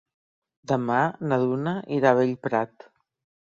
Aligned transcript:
Demà 0.71 1.01
na 1.33 1.39
Duna 1.43 1.75
irà 1.99 2.15
a 2.15 2.19
Bellprat. 2.21 2.89